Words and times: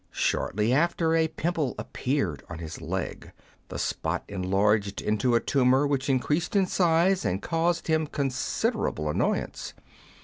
Shortly 0.09 0.73
after 0.73 1.13
a 1.15 1.27
pimple 1.27 1.75
appeared 1.77 2.41
on 2.49 2.57
his 2.57 2.81
leg; 2.81 3.33
the 3.67 3.77
spot 3.77 4.23
en 4.27 4.41
larged 4.43 4.99
into 4.99 5.35
a 5.35 5.39
tumour, 5.39 5.85
which 5.85 6.09
increased 6.09 6.55
in 6.55 6.65
size 6.65 7.23
and 7.23 7.39
caused 7.39 7.85
him 7.85 8.07
considerable 8.07 9.07
annoyance. 9.11 9.75